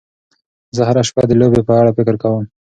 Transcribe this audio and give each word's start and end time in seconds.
زه 0.75 0.81
هره 0.87 1.03
شپه 1.09 1.23
د 1.27 1.31
لوبې 1.39 1.61
په 1.67 1.73
اړه 1.81 1.91
فکر 1.97 2.15
کوم. 2.23 2.43